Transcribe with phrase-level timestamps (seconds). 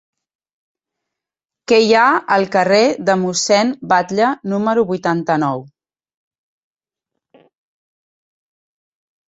[1.71, 2.05] Què hi ha
[2.37, 2.79] al carrer
[3.11, 5.63] de Mossèn Batlle número vuitanta-nou?